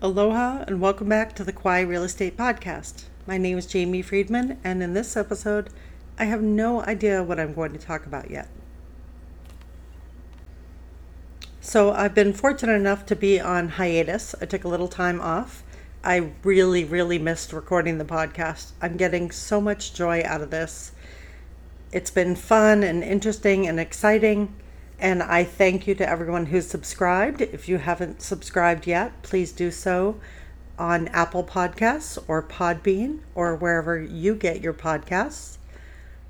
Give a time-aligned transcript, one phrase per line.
[0.00, 3.06] Aloha and welcome back to the Kauai Real Estate Podcast.
[3.26, 5.70] My name is Jamie Friedman, and in this episode,
[6.16, 8.48] I have no idea what I'm going to talk about yet.
[11.60, 14.36] So, I've been fortunate enough to be on hiatus.
[14.40, 15.64] I took a little time off.
[16.04, 18.70] I really, really missed recording the podcast.
[18.80, 20.92] I'm getting so much joy out of this.
[21.90, 24.54] It's been fun and interesting and exciting.
[24.98, 27.40] And I thank you to everyone who's subscribed.
[27.40, 30.18] If you haven't subscribed yet, please do so
[30.76, 35.56] on Apple Podcasts or Podbean or wherever you get your podcasts.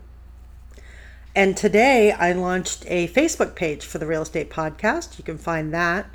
[1.35, 5.19] And today I launched a Facebook page for the Real Estate Podcast.
[5.19, 6.07] You can find that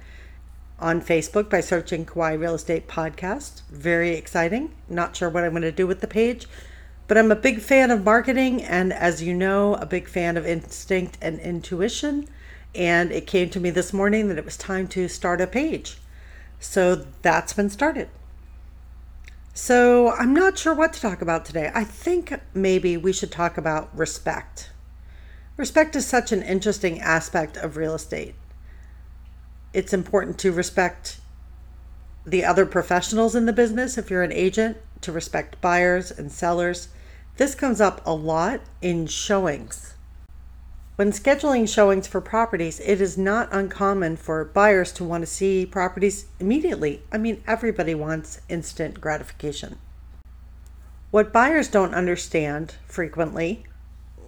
[0.79, 3.61] on Facebook by searching Kauai Real Estate Podcast.
[3.69, 4.73] Very exciting.
[4.88, 6.47] Not sure what I'm going to do with the page,
[7.07, 10.45] but I'm a big fan of marketing and, as you know, a big fan of
[10.45, 12.27] instinct and intuition.
[12.73, 15.97] And it came to me this morning that it was time to start a page.
[16.59, 18.09] So that's been started.
[19.53, 21.71] So I'm not sure what to talk about today.
[21.73, 24.69] I think maybe we should talk about respect.
[25.58, 28.36] Respect is such an interesting aspect of real estate
[29.73, 31.20] it's important to respect
[32.25, 33.98] the other professionals in the business.
[33.98, 36.89] If you're an agent, to respect buyers and sellers.
[37.38, 39.95] This comes up a lot in showings.
[40.95, 45.66] When scheduling showings for properties, it is not uncommon for buyers to want to see
[45.66, 47.02] properties immediately.
[47.11, 49.78] I mean, everybody wants instant gratification.
[51.11, 53.64] What buyers don't understand frequently,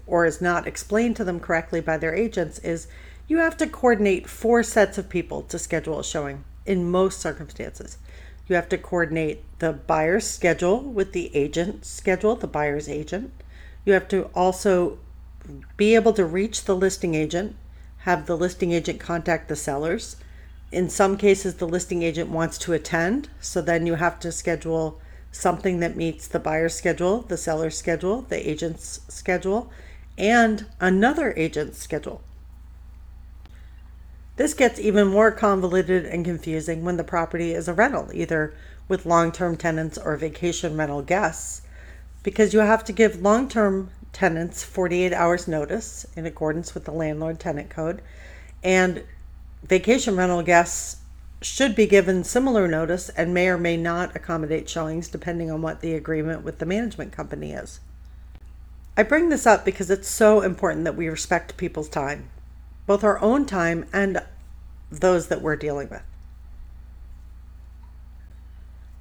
[0.07, 2.87] or is not explained to them correctly by their agents, is
[3.31, 7.97] you have to coordinate four sets of people to schedule a showing in most circumstances.
[8.45, 13.31] You have to coordinate the buyer's schedule with the agent's schedule, the buyer's agent.
[13.85, 14.99] You have to also
[15.77, 17.55] be able to reach the listing agent,
[17.99, 20.17] have the listing agent contact the sellers.
[20.69, 24.99] In some cases, the listing agent wants to attend, so then you have to schedule
[25.31, 29.71] something that meets the buyer's schedule, the seller's schedule, the agent's schedule,
[30.17, 32.21] and another agent's schedule.
[34.41, 38.55] This gets even more convoluted and confusing when the property is a rental, either
[38.87, 41.61] with long term tenants or vacation rental guests,
[42.23, 46.91] because you have to give long term tenants 48 hours notice in accordance with the
[46.91, 48.01] landlord tenant code,
[48.63, 49.03] and
[49.61, 51.01] vacation rental guests
[51.43, 55.81] should be given similar notice and may or may not accommodate showings depending on what
[55.81, 57.79] the agreement with the management company is.
[58.97, 62.27] I bring this up because it's so important that we respect people's time
[62.91, 64.21] both our own time and
[64.91, 66.03] those that we're dealing with.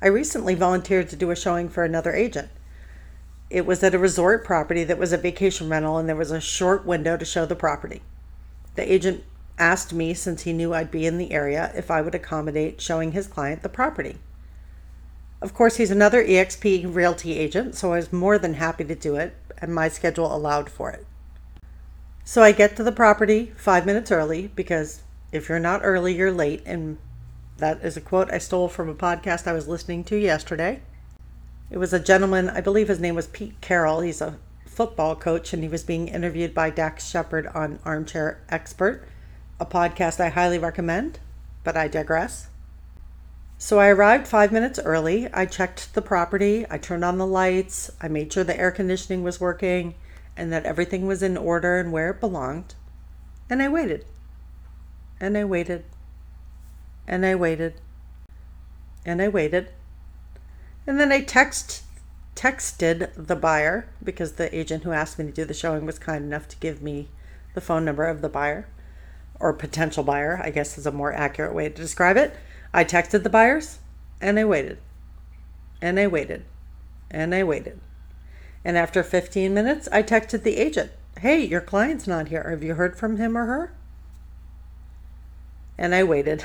[0.01, 2.49] I recently volunteered to do a showing for another agent.
[3.51, 6.41] It was at a resort property that was a vacation rental, and there was a
[6.41, 8.01] short window to show the property.
[8.77, 9.25] The agent
[9.59, 13.13] asked me, since he knew I'd be in the area, if I would accommodate showing
[13.13, 14.21] his client the property.
[15.43, 19.17] Of course, he's another eXp realty agent, so I was more than happy to do
[19.17, 21.07] it, and my schedule allowed for it.
[22.25, 25.03] So I get to the property five minutes early because
[25.33, 26.63] if you're not early, you're late.
[26.67, 26.99] And
[27.59, 30.81] that is a quote I stole from a podcast I was listening to yesterday.
[31.71, 34.01] It was a gentleman, I believe his name was Pete Carroll.
[34.01, 39.07] He's a football coach and he was being interviewed by Dax Shepard on Armchair Expert,
[39.61, 41.21] a podcast I highly recommend,
[41.63, 42.49] but I digress.
[43.59, 45.31] So I arrived five minutes early.
[45.35, 49.23] I checked the property, I turned on the lights, I made sure the air conditioning
[49.23, 49.95] was working
[50.37, 52.75] and that everything was in order and where it belonged.
[53.51, 54.07] And I waited.
[55.21, 55.85] And I waited.
[57.07, 57.75] And I waited.
[59.05, 59.71] And I waited.
[60.87, 61.85] And then I text
[62.37, 66.25] texted the buyer because the agent who asked me to do the showing was kind
[66.25, 67.09] enough to give me
[67.55, 68.67] the phone number of the buyer
[69.39, 72.35] or potential buyer, I guess is a more accurate way to describe it.
[72.73, 73.79] I texted the buyers
[74.21, 74.79] and I waited.
[75.83, 76.45] And I waited.
[77.11, 77.81] And I waited.
[78.65, 82.49] And after 15 minutes, I texted the agent, Hey, your client's not here.
[82.49, 83.75] Have you heard from him or her?
[85.81, 86.45] And I waited.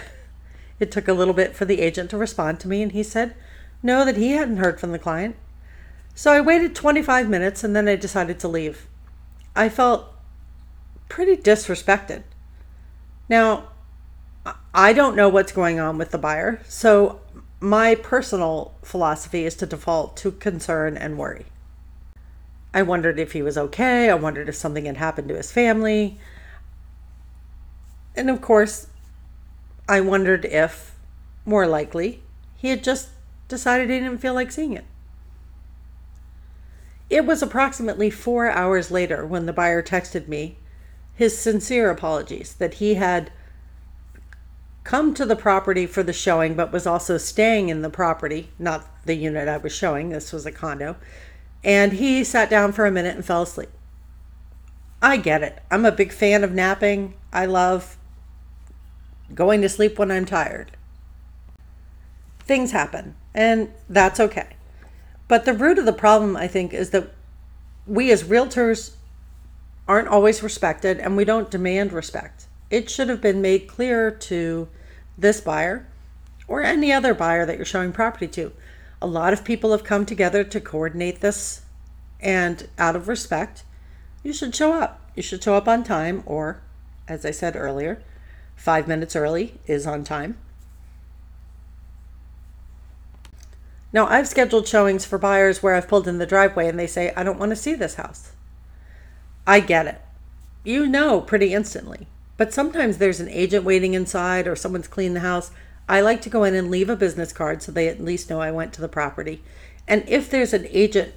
[0.80, 3.36] It took a little bit for the agent to respond to me, and he said,
[3.84, 5.36] No, that he hadn't heard from the client.
[6.16, 8.88] So I waited 25 minutes and then I decided to leave.
[9.54, 10.14] I felt
[11.10, 12.24] pretty disrespected.
[13.28, 13.70] Now,
[14.74, 17.20] I don't know what's going on with the buyer, so
[17.60, 21.48] my personal philosophy is to default to concern and worry.
[22.74, 24.10] I wondered if he was okay.
[24.10, 26.18] I wondered if something had happened to his family.
[28.16, 28.88] And of course,
[29.88, 30.96] I wondered if,
[31.46, 32.24] more likely,
[32.56, 33.10] he had just
[33.48, 34.86] decided he didn't feel like seeing it.
[37.10, 40.58] It was approximately four hours later when the buyer texted me
[41.14, 43.32] his sincere apologies that he had
[44.84, 48.88] come to the property for the showing, but was also staying in the property, not
[49.06, 50.10] the unit I was showing.
[50.10, 50.96] This was a condo.
[51.64, 53.70] And he sat down for a minute and fell asleep.
[55.02, 55.62] I get it.
[55.72, 57.16] I'm a big fan of napping.
[57.34, 57.98] I love
[59.34, 60.72] going to sleep when I'm tired.
[62.40, 64.56] Things happen, and that's okay.
[65.28, 67.12] But the root of the problem, I think, is that
[67.88, 68.96] we as realtors
[69.88, 72.48] aren't always respected and we don't demand respect.
[72.70, 74.68] It should have been made clear to
[75.18, 75.88] this buyer
[76.48, 78.52] or any other buyer that you're showing property to.
[79.02, 81.62] A lot of people have come together to coordinate this,
[82.20, 83.64] and out of respect,
[84.24, 85.12] you should show up.
[85.16, 86.62] You should show up on time, or,
[87.08, 88.02] as I said earlier,
[88.56, 90.38] five minutes early is on time.
[93.94, 97.14] Now, I've scheduled showings for buyers where I've pulled in the driveway and they say,
[97.16, 98.34] I don't want to see this house.
[99.48, 100.02] I get it.
[100.66, 102.08] You know pretty instantly.
[102.38, 105.52] But sometimes there's an agent waiting inside or someone's cleaning the house.
[105.88, 108.42] I like to go in and leave a business card so they at least know
[108.42, 109.42] I went to the property.
[109.88, 111.14] And if there's an agent,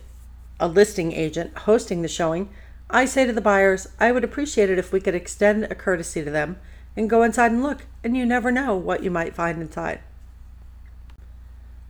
[0.60, 2.48] a listing agent hosting the showing,
[2.90, 6.22] I say to the buyers, I would appreciate it if we could extend a courtesy
[6.22, 6.58] to them
[6.98, 10.00] and go inside and look, and you never know what you might find inside.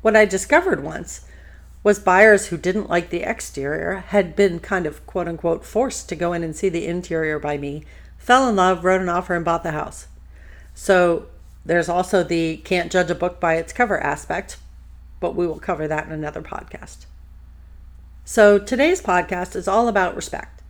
[0.02, 1.22] What I discovered once
[1.82, 6.14] was buyers who didn't like the exterior had been kind of quote unquote forced to
[6.14, 7.84] go in and see the interior by me,
[8.18, 10.08] fell in love, wrote an offer, and bought the house.
[10.74, 11.26] So
[11.64, 14.58] there's also the can't judge a book by its cover aspect,
[15.20, 17.06] but we will cover that in another podcast.
[18.26, 20.60] So today's podcast is all about respect.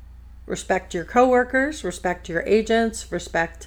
[0.46, 3.66] Respect your coworkers, respect your agents, respect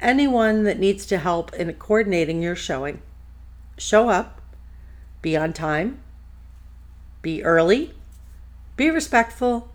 [0.00, 3.00] anyone that needs to help in coordinating your showing.
[3.78, 4.40] Show up,
[5.22, 6.00] be on time,
[7.22, 7.94] be early,
[8.76, 9.68] be respectful.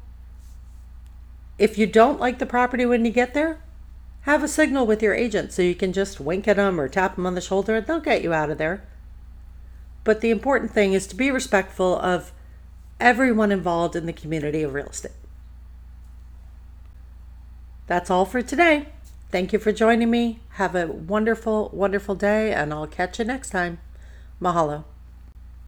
[1.58, 3.62] If you don't like the property when you get there,
[4.22, 7.16] have a signal with your agent so you can just wink at them or tap
[7.16, 8.84] them on the shoulder and they'll get you out of there.
[10.04, 12.32] But the important thing is to be respectful of
[13.00, 15.12] everyone involved in the community of real estate.
[17.88, 18.88] That's all for today.
[19.32, 20.42] Thank you for joining me.
[20.56, 23.80] Have a wonderful, wonderful day, and I'll catch you next time.
[24.42, 24.84] Mahalo.